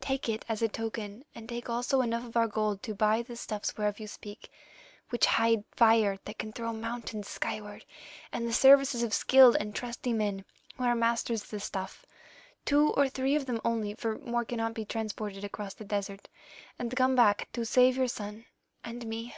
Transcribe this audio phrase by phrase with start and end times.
[0.00, 3.36] Take it as a token, and take also enough of our gold to buy the
[3.36, 4.50] stuffs whereof you speak,
[5.10, 7.84] which hide fires that can throw mountains skyward,
[8.32, 10.46] and the services of skilled and trusty men
[10.78, 12.06] who are masters of the stuff,
[12.64, 16.30] two or three of them only, for more cannot be transported across the desert,
[16.78, 18.46] and come back to save your son
[18.82, 19.34] and me.